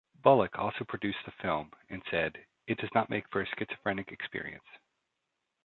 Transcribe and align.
Bullock 0.23 0.57
also 0.57 0.83
produced 0.83 1.23
the 1.25 1.31
film, 1.43 1.69
and 1.91 2.01
said, 2.09 2.35
It 2.65 2.79
does 2.79 2.89
make 3.09 3.29
for 3.29 3.41
a 3.41 3.45
schizophrenic 3.45 4.11
experience. 4.11 4.65